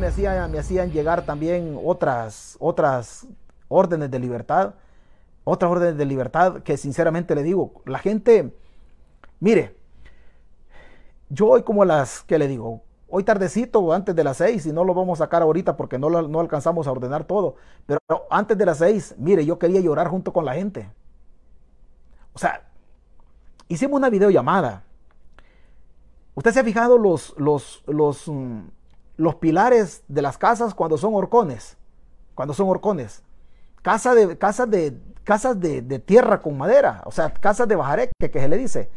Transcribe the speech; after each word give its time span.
me 0.00 0.06
hacían, 0.06 0.50
me 0.50 0.58
hacían 0.58 0.90
llegar 0.90 1.24
también 1.24 1.78
otras, 1.84 2.56
otras 2.58 3.26
órdenes 3.68 4.10
de 4.10 4.18
libertad, 4.18 4.74
otras 5.44 5.70
órdenes 5.70 5.96
de 5.96 6.06
libertad 6.06 6.62
que 6.62 6.76
sinceramente 6.76 7.34
le 7.34 7.42
digo, 7.42 7.82
la 7.84 7.98
gente, 7.98 8.52
mire, 9.38 9.76
yo 11.28 11.48
hoy 11.48 11.62
como 11.62 11.84
las, 11.84 12.22
¿qué 12.22 12.38
le 12.38 12.48
digo? 12.48 12.82
Hoy 13.08 13.24
tardecito, 13.24 13.92
antes 13.92 14.16
de 14.16 14.24
las 14.24 14.38
seis, 14.38 14.66
y 14.66 14.72
no 14.72 14.84
lo 14.84 14.94
vamos 14.94 15.20
a 15.20 15.24
sacar 15.24 15.42
ahorita 15.42 15.76
porque 15.76 15.98
no, 15.98 16.08
no 16.22 16.40
alcanzamos 16.40 16.86
a 16.86 16.92
ordenar 16.92 17.24
todo, 17.24 17.56
pero 17.86 18.00
antes 18.30 18.56
de 18.56 18.66
las 18.66 18.78
seis, 18.78 19.14
mire, 19.18 19.44
yo 19.44 19.58
quería 19.58 19.80
llorar 19.80 20.08
junto 20.08 20.32
con 20.32 20.44
la 20.44 20.54
gente. 20.54 20.90
O 22.32 22.38
sea, 22.38 22.62
hicimos 23.68 23.98
una 23.98 24.08
videollamada. 24.08 24.84
¿Usted 26.34 26.52
se 26.52 26.60
ha 26.60 26.64
fijado 26.64 26.96
los, 26.96 27.34
los, 27.36 27.82
los, 27.86 28.28
mm, 28.28 28.60
los 29.20 29.34
pilares 29.34 30.02
de 30.08 30.22
las 30.22 30.38
casas 30.38 30.72
cuando 30.72 30.96
son 30.96 31.14
horcones? 31.14 31.76
Cuando 32.34 32.54
son 32.54 32.70
horcones. 32.70 33.22
Casa 33.82 34.14
de, 34.14 34.38
casas 34.38 34.70
de, 34.70 34.98
casas 35.24 35.60
de, 35.60 35.82
tierra 35.98 36.40
con 36.40 36.56
madera, 36.56 37.02
o 37.04 37.10
sea, 37.10 37.30
casas 37.30 37.68
de 37.68 37.76
bajareque 37.76 38.12
que 38.18 38.40
se 38.40 38.48
le 38.48 38.56
dice. 38.56 38.90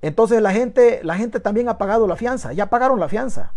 Entonces 0.00 0.40
la 0.40 0.50
gente, 0.50 1.00
la 1.02 1.14
gente 1.16 1.40
también 1.40 1.68
ha 1.68 1.76
pagado 1.76 2.06
la 2.06 2.16
fianza, 2.16 2.54
ya 2.54 2.70
pagaron 2.70 2.98
la 3.00 3.08
fianza. 3.08 3.52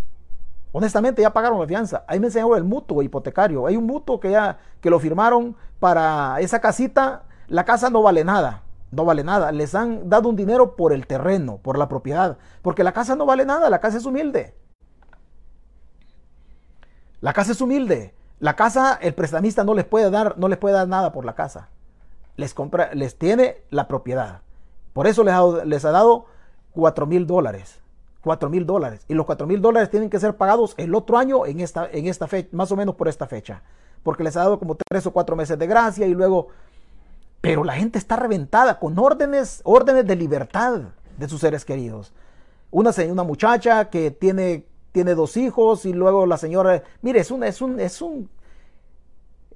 Honestamente 0.73 1.22
ya 1.22 1.31
pagaron 1.31 1.59
la 1.59 1.67
fianza. 1.67 2.03
Ahí 2.06 2.19
me 2.19 2.28
enseñó 2.28 2.56
el 2.58 2.66
mutuo 2.66 3.02
hipotecario. 3.02 3.66
Hay 3.66 3.78
un 3.78 3.85
mutuo 3.85 4.19
que 4.19 4.31
ya 4.31 4.58
que 4.81 4.89
lo 4.89 5.00
firmaron 5.00 5.56
para 5.80 6.39
esa 6.41 6.59
casita. 6.59 7.23
La 7.47 7.63
casa 7.63 7.89
no 7.89 8.02
vale 8.02 8.25
nada 8.25 8.63
no 8.91 9.06
vale 9.06 9.23
nada. 9.23 9.52
Les 9.52 9.73
han 9.73 10.09
dado 10.09 10.28
un 10.28 10.35
dinero 10.35 10.75
por 10.75 10.91
el 10.91 11.08
terreno, 11.08 11.58
por 11.58 11.78
la 11.78 11.88
propiedad, 11.88 12.38
porque 12.61 12.83
la 12.83 12.91
casa 12.91 13.16
no 13.16 13.25
vale 13.25 13.45
nada, 13.45 13.69
la 13.69 13.80
casa 13.80 13.97
es 13.97 14.06
humilde. 14.06 14.53
La 17.22 17.33
casa 17.33 17.53
es 17.53 17.61
humilde. 17.61 18.14
La 18.39 18.55
casa, 18.55 18.97
el 19.02 19.14
prestamista 19.14 19.64
no 19.64 19.73
les 19.73 19.86
puede 19.86 20.09
dar, 20.09 20.38
no 20.38 20.47
les 20.47 20.58
puede 20.58 20.75
dar 20.75 20.88
nada 20.88 21.11
por 21.11 21.25
la 21.25 21.36
casa. 21.36 21.69
Les 22.36 22.53
compra, 22.53 22.94
les 22.94 23.17
tiene 23.17 23.61
la 23.69 23.88
propiedad. 23.88 24.41
Por 24.94 25.08
eso 25.08 25.23
les 25.23 25.33
ha, 25.33 25.66
les 25.66 25.86
ha 25.86 25.91
dado 25.91 26.25
4 26.73 27.05
mil 27.05 27.28
dólares. 27.28 27.80
4 28.22 28.50
mil 28.50 28.66
dólares. 28.66 29.05
Y 29.08 29.13
los 29.13 29.25
4 29.25 29.47
mil 29.47 29.61
dólares 29.61 29.89
tienen 29.89 30.09
que 30.09 30.19
ser 30.19 30.36
pagados 30.36 30.73
el 30.78 30.94
otro 30.95 31.17
año 31.17 31.45
en 31.45 31.59
esta, 31.59 31.89
en 31.91 32.08
esta 32.08 32.28
fecha, 32.28 32.50
más 32.52 32.72
o 32.72 32.75
menos 32.75 32.95
por 32.95 33.08
esta 33.08 33.28
fecha. 33.28 33.61
Porque 34.03 34.23
les 34.23 34.35
ha 34.35 34.41
dado 34.41 34.59
como 34.59 34.75
tres 34.75 35.06
o 35.06 35.11
cuatro 35.11 35.35
meses 35.35 35.58
de 35.58 35.67
gracia 35.67 36.08
y 36.08 36.13
luego 36.13 36.50
pero 37.41 37.63
la 37.63 37.73
gente 37.73 37.97
está 37.97 38.16
reventada 38.16 38.80
con 38.80 38.97
órdenes, 38.97 39.62
órdenes 39.63 40.06
de 40.06 40.16
libertad 40.16 40.81
de 41.17 41.28
sus 41.28 41.41
seres 41.41 41.66
queridos. 41.66 42.13
Una, 42.69 42.91
una 43.09 43.23
muchacha 43.23 43.90
que 43.90 44.12
tiene, 44.12 44.66
tiene 44.91 45.16
dos 45.16 45.38
hijos 45.38 45.85
y 45.85 45.94
luego 45.94 46.25
la 46.25 46.38
señora, 46.38 46.84
mire, 47.02 47.19
es 47.19 47.31
un, 47.31 47.44
es 47.44 47.62
un, 47.62 47.79
es 47.79 48.02
un, 48.02 48.29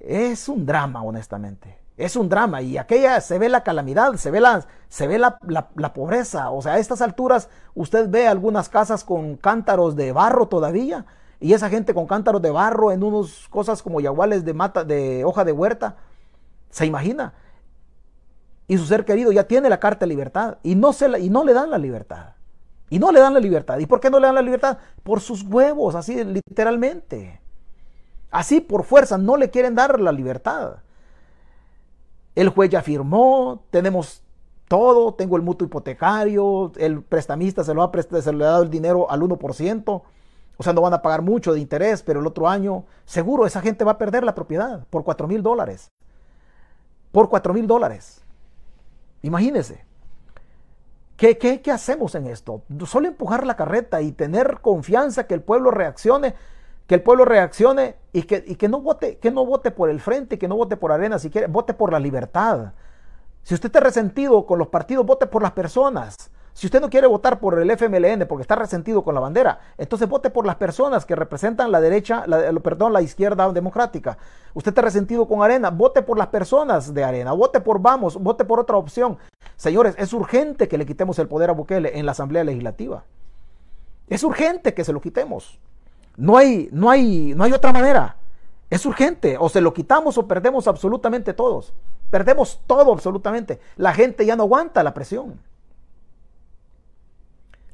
es 0.00 0.48
un 0.48 0.66
drama, 0.66 1.02
honestamente. 1.02 1.78
Es 1.96 2.14
un 2.14 2.28
drama 2.28 2.60
y 2.60 2.76
aquella 2.76 3.20
se 3.22 3.38
ve 3.38 3.48
la 3.48 3.62
calamidad, 3.62 4.14
se 4.16 4.30
ve 4.30 4.40
la, 4.40 4.66
se 4.88 5.06
ve 5.06 5.18
la, 5.18 5.38
la, 5.46 5.92
pobreza. 5.94 6.50
O 6.50 6.60
sea, 6.60 6.74
a 6.74 6.78
estas 6.78 7.00
alturas 7.00 7.48
usted 7.74 8.10
ve 8.10 8.28
algunas 8.28 8.68
casas 8.68 9.02
con 9.02 9.36
cántaros 9.36 9.96
de 9.96 10.12
barro 10.12 10.46
todavía 10.46 11.06
y 11.40 11.54
esa 11.54 11.70
gente 11.70 11.94
con 11.94 12.06
cántaros 12.06 12.42
de 12.42 12.50
barro 12.50 12.92
en 12.92 13.02
unas 13.02 13.48
cosas 13.48 13.82
como 13.82 14.00
yaguales 14.00 14.44
de 14.44 14.52
mata, 14.52 14.84
de 14.84 15.24
hoja 15.24 15.44
de 15.44 15.52
huerta. 15.52 15.96
¿Se 16.68 16.84
imagina? 16.84 17.32
y 18.68 18.78
su 18.78 18.86
ser 18.86 19.04
querido 19.04 19.32
ya 19.32 19.44
tiene 19.44 19.68
la 19.68 19.78
carta 19.80 20.00
de 20.00 20.08
libertad 20.08 20.58
y 20.62 20.74
no, 20.74 20.92
se 20.92 21.18
y 21.20 21.30
no 21.30 21.44
le 21.44 21.52
dan 21.52 21.70
la 21.70 21.78
libertad. 21.78 22.34
Y 22.88 22.98
no 22.98 23.10
le 23.10 23.20
dan 23.20 23.34
la 23.34 23.40
libertad. 23.40 23.78
¿Y 23.78 23.86
por 23.86 24.00
qué 24.00 24.10
no 24.10 24.20
le 24.20 24.26
dan 24.26 24.34
la 24.34 24.42
libertad? 24.42 24.78
Por 25.02 25.20
sus 25.20 25.42
huevos, 25.42 25.94
así 25.94 26.22
literalmente. 26.24 27.40
Así 28.30 28.60
por 28.60 28.84
fuerza, 28.84 29.18
no 29.18 29.36
le 29.36 29.50
quieren 29.50 29.74
dar 29.74 29.98
la 30.00 30.12
libertad. 30.12 30.78
El 32.34 32.50
juez 32.50 32.70
ya 32.70 32.82
firmó, 32.82 33.64
tenemos 33.70 34.22
todo, 34.68 35.14
tengo 35.14 35.36
el 35.36 35.42
mutuo 35.42 35.66
hipotecario, 35.66 36.72
el 36.76 37.02
prestamista 37.02 37.64
se, 37.64 37.72
lo 37.72 37.82
ha 37.82 37.90
se 38.02 38.32
le 38.32 38.44
ha 38.44 38.48
dado 38.48 38.62
el 38.62 38.70
dinero 38.70 39.10
al 39.10 39.22
1%, 39.22 40.02
o 40.58 40.62
sea, 40.62 40.72
no 40.72 40.80
van 40.80 40.92
a 40.92 41.02
pagar 41.02 41.22
mucho 41.22 41.52
de 41.52 41.60
interés, 41.60 42.02
pero 42.02 42.20
el 42.20 42.26
otro 42.26 42.48
año 42.48 42.84
seguro 43.04 43.46
esa 43.46 43.60
gente 43.60 43.84
va 43.84 43.92
a 43.92 43.98
perder 43.98 44.24
la 44.24 44.34
propiedad 44.34 44.86
por 44.90 45.04
4 45.04 45.26
mil 45.28 45.42
dólares. 45.42 45.90
Por 47.12 47.28
4 47.28 47.54
mil 47.54 47.66
dólares. 47.66 48.22
Imagínese. 49.22 49.85
¿Qué, 51.16 51.38
¿Qué, 51.38 51.62
qué, 51.62 51.72
hacemos 51.72 52.14
en 52.14 52.26
esto? 52.26 52.62
Solo 52.84 53.08
empujar 53.08 53.46
la 53.46 53.56
carreta 53.56 54.02
y 54.02 54.12
tener 54.12 54.60
confianza 54.60 55.26
que 55.26 55.34
el 55.34 55.40
pueblo 55.40 55.70
reaccione, 55.70 56.34
que 56.86 56.94
el 56.94 57.02
pueblo 57.02 57.24
reaccione 57.24 57.96
y 58.12 58.24
que, 58.24 58.44
y 58.46 58.56
que 58.56 58.68
no 58.68 58.82
vote, 58.82 59.16
que 59.16 59.30
no 59.30 59.46
vote 59.46 59.70
por 59.70 59.88
el 59.88 60.00
frente, 60.00 60.38
que 60.38 60.46
no 60.46 60.56
vote 60.56 60.76
por 60.76 60.92
arena, 60.92 61.18
si 61.18 61.30
quiere, 61.30 61.46
vote 61.46 61.72
por 61.72 61.90
la 61.90 61.98
libertad. 61.98 62.72
Si 63.42 63.54
usted 63.54 63.68
está 63.68 63.80
resentido 63.80 64.44
con 64.44 64.58
los 64.58 64.68
partidos, 64.68 65.06
vote 65.06 65.26
por 65.26 65.42
las 65.42 65.52
personas. 65.52 66.16
Si 66.56 66.68
usted 66.68 66.80
no 66.80 66.88
quiere 66.88 67.06
votar 67.06 67.38
por 67.38 67.58
el 67.58 67.70
FMLN 67.70 68.26
porque 68.26 68.40
está 68.40 68.56
resentido 68.56 69.04
con 69.04 69.14
la 69.14 69.20
bandera, 69.20 69.60
entonces 69.76 70.08
vote 70.08 70.30
por 70.30 70.46
las 70.46 70.56
personas 70.56 71.04
que 71.04 71.14
representan 71.14 71.70
la 71.70 71.82
derecha, 71.82 72.24
la, 72.26 72.50
perdón, 72.60 72.94
la 72.94 73.02
izquierda 73.02 73.52
democrática. 73.52 74.16
Usted 74.54 74.70
está 74.70 74.80
resentido 74.80 75.28
con 75.28 75.42
Arena, 75.42 75.68
vote 75.68 76.00
por 76.00 76.16
las 76.16 76.28
personas 76.28 76.94
de 76.94 77.04
Arena, 77.04 77.32
vote 77.32 77.60
por 77.60 77.82
Vamos, 77.82 78.16
vote 78.16 78.46
por 78.46 78.58
otra 78.58 78.78
opción. 78.78 79.18
Señores, 79.56 79.96
es 79.98 80.14
urgente 80.14 80.66
que 80.66 80.78
le 80.78 80.86
quitemos 80.86 81.18
el 81.18 81.28
poder 81.28 81.50
a 81.50 81.52
Bukele 81.52 81.98
en 81.98 82.06
la 82.06 82.12
Asamblea 82.12 82.42
Legislativa. 82.42 83.04
Es 84.08 84.24
urgente 84.24 84.72
que 84.72 84.82
se 84.82 84.94
lo 84.94 85.02
quitemos. 85.02 85.58
No 86.16 86.38
hay, 86.38 86.70
no 86.72 86.88
hay, 86.88 87.34
no 87.36 87.44
hay 87.44 87.52
otra 87.52 87.74
manera. 87.74 88.16
Es 88.70 88.86
urgente. 88.86 89.36
O 89.38 89.50
se 89.50 89.60
lo 89.60 89.74
quitamos 89.74 90.16
o 90.16 90.26
perdemos 90.26 90.66
absolutamente 90.68 91.34
todos. 91.34 91.74
Perdemos 92.08 92.62
todo 92.66 92.94
absolutamente. 92.94 93.60
La 93.76 93.92
gente 93.92 94.24
ya 94.24 94.36
no 94.36 94.44
aguanta 94.44 94.82
la 94.82 94.94
presión. 94.94 95.38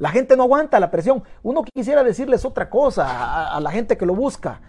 La 0.03 0.11
gente 0.11 0.37
no 0.37 0.43
aguanta 0.43 0.81
la 0.81 0.91
presión. 0.91 1.23
Uno 1.45 1.63
quisiera 1.63 2.03
decirles 2.03 2.45
otra 2.45 2.69
cosa 2.69 3.55
a, 3.55 3.61
la 3.61 3.71
gente 3.71 3.97
que 3.97 4.05
lo 4.05 4.17
busca. 4.17 4.61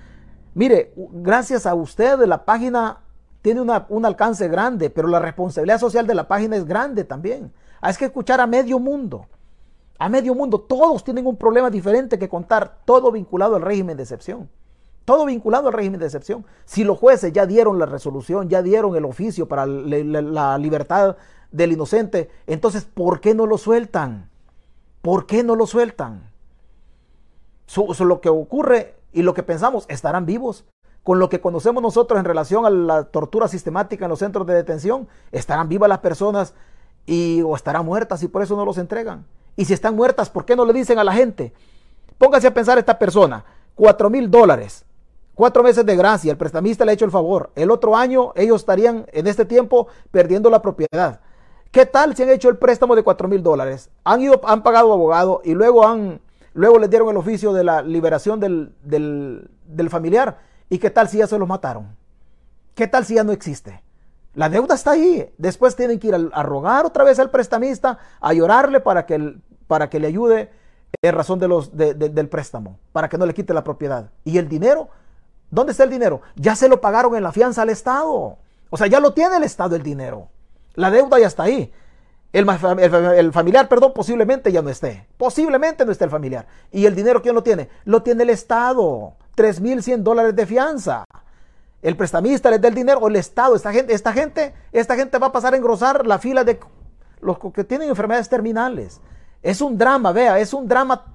Mire, 0.53 0.93
gracias 0.95 1.65
a 1.65 1.73
usted 1.73 2.19
la 2.27 2.45
página 2.45 2.99
tiene 3.41 3.61
un 3.61 4.05
alcance 4.05 4.47
grande, 4.47 4.91
pero 4.91 5.07
la 5.07 5.17
responsabilidad 5.17 5.79
social 5.79 6.05
de 6.05 6.13
la 6.13 6.27
página 6.27 6.55
es 6.55 6.65
grande 6.65 7.03
también. 7.03 7.51
Hay 7.81 7.95
que 7.95 8.05
escuchar 8.05 8.41
a 8.41 8.45
medio 8.45 8.77
mundo. 8.77 9.25
A 9.97 10.07
medio 10.07 10.35
mundo. 10.35 10.59
Todos 10.59 11.03
tienen 11.03 11.25
un 11.25 11.35
problema 11.35 11.71
diferente 11.71 12.19
que 12.19 12.29
contar, 12.29 12.81
todo 12.85 13.11
vinculado 13.11 13.55
al 13.55 13.63
régimen 13.63 13.97
de 13.97 14.03
excepción. 14.03 14.51
Todo 15.03 15.25
vinculado 15.25 15.69
al 15.69 15.73
régimen 15.73 15.99
de 15.99 16.05
excepción. 16.05 16.45
Si 16.65 16.83
los 16.83 16.99
jueces 16.99 17.33
ya 17.33 17.47
dieron 17.47 17.79
la 17.79 17.87
resolución, 17.87 18.49
ya 18.49 18.61
dieron 18.61 18.95
el 18.95 19.03
oficio 19.03 19.47
para 19.47 19.65
la 19.65 20.59
libertad 20.59 21.17
del 21.51 21.71
inocente, 21.71 22.29
entonces 22.45 22.83
¿por 22.85 23.19
qué 23.19 23.33
no 23.33 23.47
lo 23.47 23.57
sueltan? 23.57 24.29
¿Por 25.03 25.25
qué 25.25 25.43
no 25.43 25.57
lo 25.57 25.67
sueltan? 25.67 26.31
lo 27.99 28.21
que 28.21 28.29
ocurre 28.29 28.95
y 29.11 29.21
lo 29.21 29.33
que 29.33 29.43
pensamos, 29.43 29.85
estarán 29.89 30.25
vivos. 30.25 30.63
Con 31.03 31.19
lo 31.19 31.27
que 31.27 31.41
conocemos 31.41 31.83
nosotros 31.83 32.17
en 32.17 32.23
relación 32.23 32.65
a 32.65 32.69
la 32.69 33.03
tortura 33.03 33.49
sistemática 33.49 34.05
en 34.05 34.09
los 34.09 34.19
centros 34.19 34.47
de 34.47 34.53
detención, 34.53 35.09
estarán 35.33 35.67
vivas 35.67 35.89
las 35.89 35.99
personas 35.99 36.53
y, 37.05 37.41
o 37.41 37.53
estarán 37.57 37.85
muertas 37.85 38.23
y 38.23 38.29
por 38.29 38.43
eso 38.43 38.55
no 38.55 38.63
los 38.63 38.77
entregan. 38.77 39.25
Y 39.57 39.65
si 39.65 39.73
están 39.73 39.93
muertas, 39.93 40.29
¿por 40.29 40.45
qué 40.45 40.55
no 40.55 40.63
le 40.63 40.71
dicen 40.71 40.97
a 40.97 41.03
la 41.03 41.11
gente? 41.11 41.51
Póngase 42.17 42.47
a 42.47 42.53
pensar 42.53 42.77
esta 42.77 42.97
persona, 42.97 43.43
cuatro 43.75 44.09
mil 44.09 44.31
dólares, 44.31 44.85
cuatro 45.35 45.63
meses 45.63 45.85
de 45.85 45.97
gracia, 45.97 46.31
el 46.31 46.37
prestamista 46.37 46.85
le 46.85 46.91
ha 46.91 46.93
hecho 46.93 47.03
el 47.03 47.11
favor. 47.11 47.51
El 47.55 47.71
otro 47.71 47.97
año 47.97 48.31
ellos 48.37 48.61
estarían 48.61 49.05
en 49.11 49.27
este 49.27 49.43
tiempo 49.43 49.87
perdiendo 50.11 50.49
la 50.49 50.61
propiedad. 50.61 51.19
¿Qué 51.73 51.87
tal 51.87 52.15
si 52.15 52.21
han 52.21 52.29
hecho 52.29 52.49
el 52.49 52.57
préstamo 52.57 52.95
de 52.95 53.01
4 53.01 53.27
mil 53.27 53.41
dólares? 53.41 53.89
Han 54.03 54.21
ido, 54.21 54.39
han 54.43 54.61
pagado 54.61 54.93
abogado 54.93 55.41
y 55.43 55.55
luego 55.55 55.87
han, 55.87 56.21
luego 56.53 56.77
les 56.77 56.87
dieron 56.87 57.09
el 57.09 57.17
oficio 57.17 57.51
de 57.51 57.63
la 57.63 57.81
liberación 57.81 58.39
del, 58.39 58.75
del, 58.83 59.89
familiar. 59.89 60.37
¿Y 60.69 60.77
qué 60.77 60.91
tal 60.91 61.09
si 61.09 61.17
ya 61.17 61.25
se 61.25 61.39
los 61.39 61.47
mataron? 61.47 61.97
¿Qué 62.75 62.87
tal 62.87 63.05
si 63.05 63.15
ya 63.15 63.23
no 63.23 63.31
existe? 63.31 63.81
La 64.35 64.49
deuda 64.49 64.75
está 64.75 64.91
ahí. 64.91 65.33
Después 65.39 65.75
tienen 65.75 65.97
que 65.97 66.09
ir 66.09 66.29
a, 66.31 66.43
rogar 66.43 66.85
otra 66.85 67.03
vez 67.03 67.17
al 67.17 67.31
prestamista, 67.31 67.97
a 68.21 68.33
llorarle 68.33 68.79
para 68.79 69.07
que, 69.07 69.37
para 69.65 69.89
que 69.89 69.99
le 69.99 70.05
ayude 70.05 70.51
en 71.01 71.15
razón 71.15 71.39
de 71.39 71.47
los, 71.47 71.75
del 71.75 72.29
préstamo, 72.29 72.77
para 72.91 73.09
que 73.09 73.17
no 73.17 73.25
le 73.25 73.33
quite 73.33 73.51
la 73.51 73.63
propiedad. 73.63 74.11
¿Y 74.23 74.37
el 74.37 74.47
dinero? 74.47 74.89
¿Dónde 75.49 75.71
está 75.71 75.85
el 75.85 75.89
dinero? 75.89 76.21
Ya 76.35 76.55
se 76.55 76.69
lo 76.69 76.79
pagaron 76.79 77.15
en 77.15 77.23
la 77.23 77.31
fianza 77.31 77.63
al 77.63 77.69
Estado. 77.69 78.37
O 78.69 78.77
sea, 78.77 78.85
ya 78.85 78.99
lo 78.99 79.15
tiene 79.15 79.37
el 79.37 79.43
Estado 79.43 79.75
el 79.75 79.81
dinero. 79.81 80.29
La 80.75 80.91
deuda 80.91 81.19
ya 81.19 81.27
está 81.27 81.43
ahí. 81.43 81.71
El, 82.31 83.31
familiar, 83.31 83.69
perdón, 83.69 83.93
posiblemente 83.93 84.51
ya 84.51 84.63
no 84.63 84.69
esté. 84.69 85.05
Posiblemente 85.17 85.85
no 85.85 85.91
esté 85.91 86.05
el 86.05 86.09
familiar. 86.09 86.47
¿Y 86.71 86.85
el 86.87 86.95
dinero 86.95 87.21
quién 87.21 87.35
lo 87.35 87.43
tiene? 87.43 87.69
Lo 87.85 88.01
tiene 88.01 88.23
el 88.23 88.31
Estado. 88.31 89.13
3.100 89.37 89.97
dólares 89.99 90.35
de 90.35 90.45
fianza. 90.47 91.05
El 91.83 91.95
prestamista 91.95 92.49
le 92.49 92.57
da 92.57 92.69
el 92.69 92.75
dinero 92.75 92.99
o 92.99 93.07
el 93.07 93.17
Estado. 93.17 93.55
Esta 93.55 93.71
gente, 93.71 93.93
esta 93.93 94.13
gente, 94.13 94.53
esta 94.71 94.95
gente 94.95 95.19
va 95.19 95.27
a 95.27 95.31
pasar 95.31 95.53
a 95.53 95.57
engrosar 95.57 96.07
la 96.07 96.17
fila 96.17 96.43
de 96.43 96.59
los 97.21 97.37
que 97.53 97.63
tienen 97.63 97.89
enfermedades 97.89 98.29
terminales. 98.29 98.99
Es 99.43 99.61
un 99.61 99.77
drama, 99.77 100.11
vea, 100.11 100.39
es 100.39 100.53
un 100.53 100.67
drama 100.67 101.05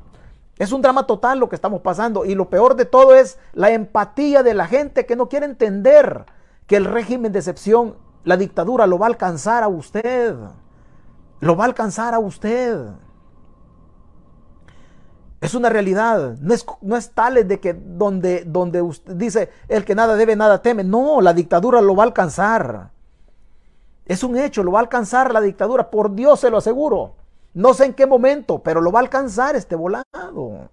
Es 0.59 0.71
un 0.73 0.83
drama 0.83 1.07
total 1.07 1.39
lo 1.39 1.49
que 1.49 1.55
estamos 1.55 1.81
pasando 1.81 2.25
y 2.25 2.35
lo 2.35 2.51
peor 2.51 2.77
de 2.77 2.85
todo 2.85 3.15
es 3.15 3.39
la 3.55 3.71
empatía 3.71 4.43
de 4.43 4.55
la 4.55 4.67
gente 4.67 5.07
que 5.07 5.17
no 5.17 5.29
quiere 5.29 5.47
entender 5.47 6.27
que 6.67 6.77
el 6.77 6.85
régimen 6.85 7.33
de 7.33 7.39
excepción, 7.39 7.97
la 8.25 8.37
dictadura, 8.37 8.87
lo 8.87 8.99
va 8.99 9.07
a 9.07 9.11
alcanzar 9.11 9.63
a 9.63 9.69
usted. 9.69 10.35
Lo 11.41 11.57
va 11.57 11.65
a 11.65 11.67
alcanzar 11.67 12.15
a 12.15 12.19
usted. 12.19 12.87
Es 15.41 15.55
una 15.55 15.69
realidad. 15.69 16.37
No 16.41 16.53
es, 16.53 16.67
no 16.81 16.97
es 16.97 17.11
tal 17.11 17.47
de 17.47 17.61
que 17.61 17.75
donde, 17.75 18.45
donde 18.45 18.83
usted 18.83 19.15
dice 19.15 19.51
el 19.69 19.85
que 19.85 19.95
nada 19.95 20.17
debe, 20.17 20.35
nada 20.35 20.61
teme. 20.61 20.85
No, 20.85 21.21
la 21.21 21.33
dictadura 21.33 21.81
lo 21.81 21.95
va 21.95 22.03
a 22.03 22.07
alcanzar. 22.07 22.91
Es 24.05 24.25
un 24.25 24.37
hecho, 24.37 24.63
lo 24.63 24.73
va 24.73 24.81
a 24.81 24.83
alcanzar 24.83 25.33
la 25.33 25.41
dictadura. 25.41 25.91
Por 25.91 26.15
Dios 26.15 26.41
se 26.41 26.51
lo 26.51 26.57
aseguro. 26.57 27.15
No 27.55 27.75
sé 27.75 27.87
en 27.87 27.95
qué 27.95 28.07
momento, 28.07 28.63
pero 28.63 28.81
lo 28.81 28.91
va 28.91 29.01
a 29.01 29.03
alcanzar 29.03 29.55
este 29.55 29.77
volado. 29.77 30.71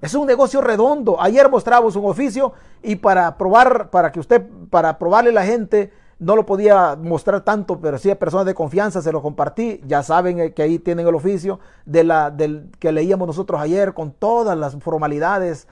Es 0.00 0.14
un 0.14 0.26
negocio 0.26 0.60
redondo. 0.60 1.20
Ayer 1.20 1.50
mostramos 1.50 1.96
un 1.96 2.04
oficio 2.04 2.52
y 2.82 2.96
para 2.96 3.36
probar, 3.36 3.90
para 3.90 4.12
que 4.12 4.20
usted, 4.20 4.46
para 4.70 4.98
probarle 4.98 5.30
a 5.30 5.34
la 5.34 5.44
gente, 5.44 5.92
no 6.20 6.36
lo 6.36 6.46
podía 6.46 6.96
mostrar 6.96 7.42
tanto, 7.42 7.80
pero 7.80 7.98
sí 7.98 8.10
a 8.10 8.18
personas 8.18 8.46
de 8.46 8.54
confianza 8.54 9.02
se 9.02 9.12
lo 9.12 9.22
compartí. 9.22 9.80
Ya 9.86 10.02
saben 10.02 10.40
eh, 10.40 10.52
que 10.52 10.62
ahí 10.62 10.78
tienen 10.78 11.06
el 11.06 11.14
oficio 11.14 11.58
de 11.84 12.04
la, 12.04 12.30
del 12.30 12.70
que 12.78 12.92
leíamos 12.92 13.26
nosotros 13.26 13.60
ayer 13.60 13.94
con 13.94 14.12
todas 14.12 14.56
las 14.56 14.76
formalidades 14.76 15.66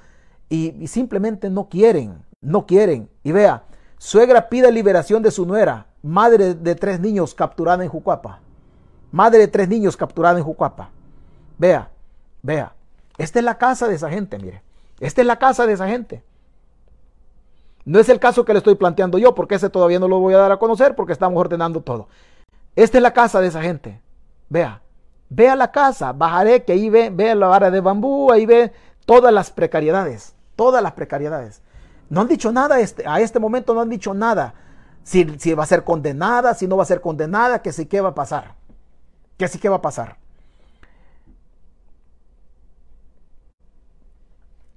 y, 0.49 0.75
y 0.83 0.87
simplemente 0.89 1.51
no 1.51 1.69
quieren, 1.69 2.25
no 2.41 2.67
quieren. 2.67 3.09
Y 3.23 3.33
vea, 3.33 3.65
suegra 3.99 4.49
pide 4.49 4.71
liberación 4.73 5.23
de 5.23 5.31
su 5.31 5.47
nuera, 5.47 5.87
madre 6.03 6.55
de 6.55 6.75
tres 6.75 7.01
niños 7.01 7.35
capturada 7.35 7.85
en 7.85 7.91
Jucuapa. 7.91 8.41
Madre 9.13 9.39
de 9.39 9.49
tres 9.49 9.69
niños 9.69 9.97
capturada 9.97 10.39
en 10.39 10.45
Jucuapa. 10.45 10.91
Vea, 11.59 11.91
vea. 12.43 12.76
Esta 13.19 13.39
es 13.39 13.45
la 13.45 13.59
casa 13.59 13.89
de 13.89 13.95
esa 13.95 14.11
gente, 14.11 14.39
mire. 14.39 14.63
Esta 15.01 15.21
es 15.21 15.27
la 15.27 15.39
casa 15.39 15.67
de 15.67 15.73
esa 15.73 15.89
gente. 15.89 16.23
No 17.85 18.01
es 18.01 18.09
el 18.09 18.19
caso 18.19 18.45
que 18.45 18.53
le 18.53 18.59
estoy 18.59 18.75
planteando 18.75 19.17
yo, 19.17 19.35
porque 19.35 19.55
ese 19.55 19.71
todavía 19.71 20.01
no 20.01 20.09
lo 20.09 20.19
voy 20.19 20.35
a 20.35 20.39
dar 20.39 20.53
a 20.53 20.59
conocer 20.59 20.97
porque 20.97 21.13
estamos 21.13 21.39
ordenando 21.39 21.81
todo. 21.83 22.09
Esta 22.75 22.99
es 22.99 23.03
la 23.03 23.13
casa 23.13 23.41
de 23.41 23.47
esa 23.47 23.63
gente. 23.63 24.01
Vea, 24.49 24.83
vea 25.29 25.55
la 25.55 25.71
casa, 25.71 26.13
bajaré 26.13 26.65
que 26.65 26.73
ahí 26.73 26.91
ve, 26.91 27.35
la 27.35 27.47
vara 27.47 27.71
de 27.71 27.81
bambú, 27.81 28.33
ahí 28.33 28.45
ve 28.45 28.73
todas 29.05 29.33
las 29.33 29.51
precariedades, 29.51 30.35
todas 30.57 30.83
las 30.83 30.93
precariedades. 30.93 31.63
No 32.09 32.21
han 32.21 32.29
dicho 32.29 32.51
nada, 32.51 32.81
este, 32.81 33.07
a 33.07 33.21
este 33.21 33.39
momento 33.39 33.73
no 33.73 33.81
han 33.81 33.89
dicho 33.89 34.15
nada. 34.15 34.55
Si, 35.05 35.25
si 35.39 35.55
va 35.55 35.63
a 35.63 35.67
ser 35.67 35.85
condenada, 35.85 36.55
si 36.55 36.67
no 36.67 36.77
va 36.77 36.83
a 36.83 36.87
ser 36.87 37.01
condenada, 37.01 37.63
que 37.63 37.73
sí 37.73 37.87
que 37.87 38.01
va 38.01 38.11
a 38.11 38.15
pasar. 38.15 38.55
Que 39.37 39.47
sí 39.47 39.61
que 39.61 39.69
va 39.69 39.77
a 39.77 39.83
pasar. 39.83 40.17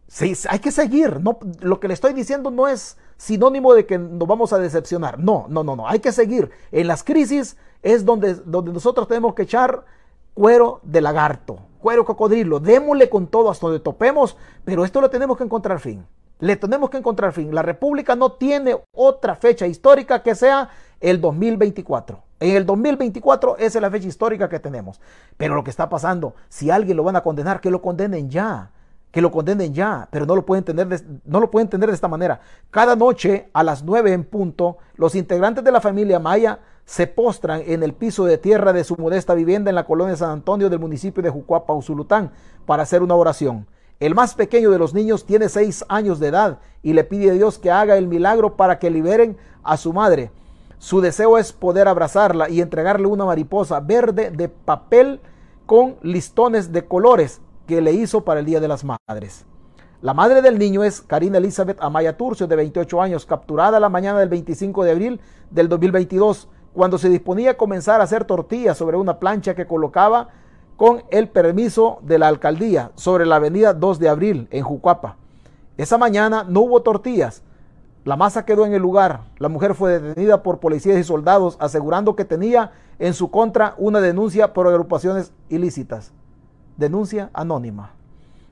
Sí, 0.10 0.34
hay 0.50 0.58
que 0.58 0.72
seguir. 0.72 1.22
No, 1.22 1.38
lo 1.62 1.80
que 1.80 1.88
le 1.88 1.94
estoy 1.94 2.14
diciendo 2.14 2.50
no 2.50 2.68
es 2.68 2.98
sinónimo 3.18 3.76
de 3.76 3.86
que 3.86 4.00
nos 4.00 4.28
vamos 4.28 4.52
a 4.54 4.58
decepcionar. 4.58 5.20
No, 5.20 5.46
no, 5.50 5.64
no, 5.64 5.76
no. 5.76 5.88
Hay 5.88 6.00
que 6.00 6.12
seguir. 6.12 6.50
En 6.72 6.88
las 6.88 7.04
crisis 7.04 7.58
es 7.84 8.06
donde, 8.06 8.34
donde 8.34 8.74
nosotros 8.74 9.08
tenemos 9.08 9.36
que 9.36 9.44
echar 9.44 9.86
cuero 10.34 10.80
de 10.82 11.02
lagarto, 11.02 11.60
cuero 11.80 12.06
cocodrilo. 12.06 12.60
Démosle 12.60 13.08
con 13.08 13.28
todo 13.28 13.52
hasta 13.52 13.68
donde 13.68 13.82
topemos, 13.82 14.36
pero 14.66 14.84
esto 14.84 15.00
lo 15.00 15.12
tenemos 15.12 15.38
que 15.38 15.44
encontrar 15.44 15.80
fin. 15.80 16.04
Le 16.40 16.56
tenemos 16.56 16.90
que 16.90 16.98
encontrar 16.98 17.32
fin. 17.32 17.54
La 17.54 17.62
República 17.62 18.16
no 18.16 18.32
tiene 18.32 18.82
otra 18.92 19.36
fecha 19.36 19.68
histórica 19.68 20.24
que 20.24 20.34
sea 20.34 20.70
el 21.00 21.22
2024. 21.22 22.20
En 22.40 22.56
el 22.56 22.66
2024 22.66 23.58
esa 23.58 23.78
es 23.78 23.82
la 23.82 23.92
fecha 23.92 24.08
histórica 24.08 24.50
que 24.50 24.60
tenemos. 24.60 25.00
Pero 25.38 25.54
lo 25.54 25.64
que 25.64 25.70
está 25.70 25.88
pasando, 25.88 26.34
si 26.48 26.72
alguien 26.72 26.98
lo 26.98 27.04
van 27.04 27.16
a 27.16 27.22
condenar, 27.22 27.62
que 27.62 27.70
lo 27.70 27.84
condenen 27.84 28.32
ya 28.32 28.72
que 29.12 29.22
lo 29.22 29.32
condenen 29.32 29.74
ya, 29.74 30.08
pero 30.12 30.26
no 30.26 30.36
lo 30.36 30.46
pueden 30.46 30.62
entender 30.62 30.88
de, 30.88 31.20
no 31.26 31.40
lo 31.40 31.50
pueden 31.50 31.66
entender 31.66 31.90
de 31.90 31.96
esta 31.96 32.08
manera. 32.08 32.42
Cada 32.70 32.96
noche 32.96 33.50
a 33.54 33.64
las 33.64 33.84
9 33.84 34.14
en 34.14 34.24
punto, 34.24 34.78
los 34.96 35.16
integrantes 35.16 35.64
de 35.64 35.72
la 35.72 35.82
familia 35.82 36.20
Maya 36.20 36.60
se 36.86 37.08
postran 37.08 37.64
en 37.66 37.84
el 37.84 37.94
piso 37.94 38.26
de 38.26 38.38
tierra 38.38 38.74
de 38.74 38.84
su 38.84 38.96
modesta 38.98 39.34
vivienda 39.34 39.70
en 39.70 39.76
la 39.76 39.86
colonia 39.86 40.16
San 40.16 40.32
Antonio 40.32 40.70
del 40.70 40.80
municipio 40.80 41.24
de 41.24 41.30
Jucuapa, 41.30 41.74
Usulután, 41.74 42.32
para 42.66 42.84
hacer 42.84 43.02
una 43.02 43.16
oración. 43.16 43.68
El 44.00 44.16
más 44.16 44.34
pequeño 44.34 44.70
de 44.70 44.80
los 44.80 44.94
niños 44.94 45.26
tiene 45.26 45.50
seis 45.50 45.84
años 45.90 46.20
de 46.20 46.28
edad 46.28 46.60
y 46.84 46.94
le 46.94 47.04
pide 47.04 47.32
a 47.32 47.34
Dios 47.34 47.58
que 47.58 47.72
haga 47.72 47.98
el 47.98 48.08
milagro 48.08 48.56
para 48.56 48.80
que 48.80 48.90
liberen 48.90 49.38
a 49.64 49.76
su 49.76 49.92
madre. 49.92 50.32
Su 50.78 51.02
deseo 51.02 51.38
es 51.38 51.52
poder 51.52 51.88
abrazarla 51.88 52.50
y 52.50 52.62
entregarle 52.62 53.08
una 53.08 53.26
mariposa 53.26 53.82
verde 53.82 54.32
de 54.32 54.48
papel 54.48 55.20
con 55.66 55.98
listones 56.02 56.72
de 56.72 56.86
colores 56.86 57.42
que 57.70 57.82
le 57.82 57.94
hizo 57.94 58.22
para 58.22 58.40
el 58.40 58.48
Día 58.48 58.60
de 58.60 58.68
las 58.68 58.84
Madres. 58.84 59.46
La 60.02 60.16
madre 60.16 60.42
del 60.42 60.58
niño 60.58 60.84
es 60.84 61.02
Karina 61.02 61.38
Elizabeth 61.38 61.78
Amaya 61.80 62.18
Turcio, 62.18 62.48
de 62.48 62.56
28 62.56 63.00
años, 63.00 63.28
capturada 63.28 63.80
la 63.80 63.90
mañana 63.90 64.18
del 64.18 64.28
25 64.28 64.84
de 64.84 64.92
abril 64.92 65.22
del 65.52 65.70
2022, 65.70 66.50
cuando 66.74 66.98
se 66.98 67.10
disponía 67.10 67.52
a 67.52 67.58
comenzar 67.58 68.02
a 68.02 68.06
hacer 68.06 68.26
tortillas 68.26 68.76
sobre 68.76 68.98
una 68.98 69.20
plancha 69.20 69.54
que 69.54 69.68
colocaba 69.68 70.30
con 70.78 71.04
el 71.12 71.30
permiso 71.30 72.00
de 72.02 72.18
la 72.18 72.28
alcaldía 72.28 72.92
sobre 72.96 73.28
la 73.28 73.36
avenida 73.36 73.76
2 73.76 74.00
de 74.00 74.10
abril 74.10 74.48
en 74.50 74.64
Jucuapa. 74.64 75.18
Esa 75.78 76.00
mañana 76.00 76.44
no 76.50 76.62
hubo 76.62 76.82
tortillas. 76.82 77.44
La 78.04 78.16
masa 78.16 78.46
quedó 78.46 78.66
en 78.66 78.74
el 78.74 78.82
lugar. 78.82 79.26
La 79.38 79.48
mujer 79.48 79.76
fue 79.76 80.00
detenida 80.00 80.42
por 80.42 80.60
policías 80.60 80.98
y 80.98 81.04
soldados 81.04 81.56
asegurando 81.60 82.16
que 82.16 82.26
tenía 82.26 82.72
en 82.98 83.14
su 83.14 83.30
contra 83.30 83.76
una 83.78 84.02
denuncia 84.02 84.54
por 84.54 84.66
agrupaciones 84.66 85.34
ilícitas 85.50 86.14
denuncia 86.80 87.30
anónima. 87.34 87.92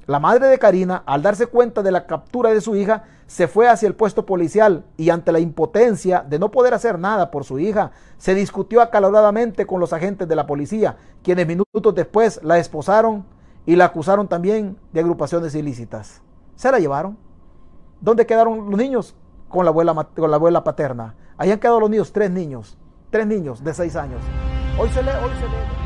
La 0.05 0.19
madre 0.19 0.47
de 0.47 0.59
Karina, 0.59 1.03
al 1.05 1.21
darse 1.21 1.47
cuenta 1.47 1.81
de 1.81 1.91
la 1.91 2.05
captura 2.05 2.51
de 2.51 2.61
su 2.61 2.75
hija, 2.75 3.03
se 3.25 3.47
fue 3.47 3.67
hacia 3.67 3.87
el 3.87 3.95
puesto 3.95 4.25
policial 4.25 4.85
y 4.95 5.09
ante 5.09 5.33
la 5.33 5.39
impotencia 5.39 6.23
de 6.27 6.39
no 6.39 6.49
poder 6.49 6.73
hacer 6.73 6.97
nada 6.97 7.29
por 7.29 7.43
su 7.43 7.59
hija, 7.59 7.91
se 8.17 8.33
discutió 8.33 8.81
acaloradamente 8.81 9.65
con 9.65 9.81
los 9.81 9.91
agentes 9.91 10.27
de 10.27 10.35
la 10.35 10.47
policía, 10.47 10.95
quienes 11.23 11.45
minutos 11.45 11.93
después 11.93 12.39
la 12.41 12.57
esposaron 12.57 13.25
y 13.65 13.75
la 13.75 13.85
acusaron 13.85 14.29
también 14.29 14.77
de 14.93 15.01
agrupaciones 15.01 15.55
ilícitas. 15.55 16.21
Se 16.55 16.71
la 16.71 16.79
llevaron. 16.79 17.17
¿Dónde 17.99 18.25
quedaron 18.25 18.69
los 18.69 18.79
niños? 18.79 19.13
Con 19.49 19.65
la 19.65 19.71
abuela, 19.71 19.93
con 20.15 20.31
la 20.31 20.37
abuela 20.37 20.63
paterna. 20.63 21.15
Ahí 21.37 21.51
han 21.51 21.59
quedado 21.59 21.81
los 21.81 21.89
niños, 21.89 22.13
tres 22.13 22.31
niños, 22.31 22.77
tres 23.09 23.27
niños 23.27 23.61
de 23.61 23.73
seis 23.73 23.95
años. 23.97 24.21
Hoy 24.79 24.89
se 24.89 25.03
lee, 25.03 25.09
hoy 25.21 25.31
se 25.37 25.47
lee. 25.47 25.76